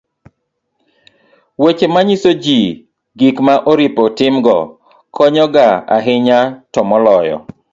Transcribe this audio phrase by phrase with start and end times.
[1.63, 2.59] weche manyiso ji
[3.19, 4.57] gik ma oripo timgo
[5.15, 6.39] konyo ga ahinya
[6.73, 7.37] to moloyo